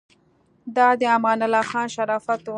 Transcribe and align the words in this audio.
دا 0.75 0.87
د 0.99 1.01
امان 1.15 1.39
الله 1.45 1.63
خان 1.69 1.87
شرافت 1.95 2.41
و. 2.43 2.49